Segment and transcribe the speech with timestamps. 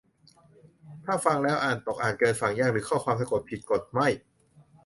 [1.05, 4.07] -ถ้าฟังแล้ว อ่านตก อ่านเกิน ฟังยาก หรือข้อความสะกดผิด กด "ไม่"